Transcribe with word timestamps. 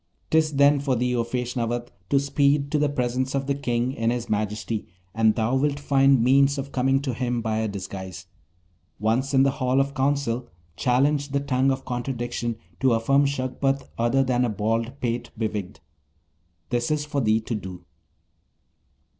'Tis 0.31 0.53
then 0.53 0.79
for 0.79 0.95
thee, 0.95 1.15
O 1.15 1.23
Feshnavat, 1.23 1.91
to 2.09 2.17
speed 2.19 2.71
to 2.71 2.79
the 2.79 2.89
presence 2.89 3.35
of 3.35 3.45
the 3.45 3.53
King 3.53 3.91
in 3.91 4.09
his 4.09 4.31
majesty, 4.31 4.87
and 5.13 5.35
thou 5.35 5.55
wilt 5.55 5.79
find 5.79 6.23
means 6.23 6.57
of 6.57 6.71
coming 6.71 6.99
to 7.03 7.13
him 7.13 7.39
by 7.39 7.57
a 7.59 7.67
disguise. 7.67 8.25
Once 8.97 9.31
in 9.35 9.43
the 9.43 9.51
Hall 9.51 9.79
of 9.79 9.93
Council, 9.93 10.47
challenge 10.75 11.29
the 11.29 11.39
tongue 11.39 11.69
of 11.69 11.85
contradiction 11.85 12.57
to 12.79 12.93
affirm 12.93 13.27
Shagpat 13.27 13.89
other 13.95 14.23
than 14.23 14.43
a 14.43 14.49
bald 14.49 14.99
pate 15.01 15.29
bewigged. 15.37 15.81
This 16.71 16.89
is 16.89 17.05
for 17.05 17.21
thee 17.21 17.39
to 17.41 17.53
do.' 17.53 17.85